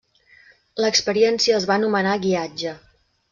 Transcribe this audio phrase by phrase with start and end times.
[0.83, 2.75] L'experiència es va anomenar guiatge.